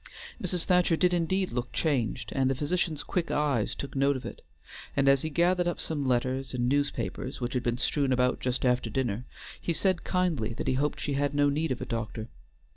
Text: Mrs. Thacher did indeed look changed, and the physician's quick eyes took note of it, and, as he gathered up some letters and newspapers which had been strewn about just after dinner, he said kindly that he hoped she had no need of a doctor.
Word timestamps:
Mrs. 0.41 0.63
Thacher 0.63 0.95
did 0.95 1.13
indeed 1.13 1.51
look 1.51 1.71
changed, 1.71 2.31
and 2.31 2.49
the 2.49 2.55
physician's 2.55 3.03
quick 3.03 3.29
eyes 3.29 3.75
took 3.75 3.95
note 3.95 4.15
of 4.15 4.25
it, 4.25 4.41
and, 4.97 5.07
as 5.07 5.21
he 5.21 5.29
gathered 5.29 5.67
up 5.67 5.79
some 5.79 6.07
letters 6.07 6.55
and 6.55 6.67
newspapers 6.67 7.39
which 7.39 7.53
had 7.53 7.61
been 7.61 7.77
strewn 7.77 8.11
about 8.11 8.39
just 8.39 8.65
after 8.65 8.89
dinner, 8.89 9.25
he 9.61 9.73
said 9.73 10.03
kindly 10.03 10.53
that 10.55 10.67
he 10.67 10.73
hoped 10.73 10.99
she 10.99 11.13
had 11.13 11.35
no 11.35 11.49
need 11.49 11.69
of 11.71 11.81
a 11.83 11.85
doctor. 11.85 12.29